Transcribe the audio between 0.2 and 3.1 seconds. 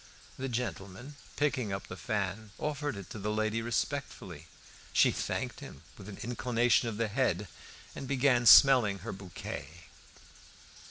The gentleman, picking up the fan, offered